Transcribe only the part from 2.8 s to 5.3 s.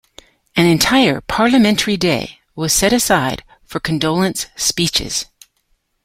aside for condolence speeches.